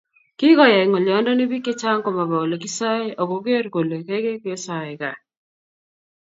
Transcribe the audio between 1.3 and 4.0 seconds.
bik chechang komaba Ole kisoe akoker kole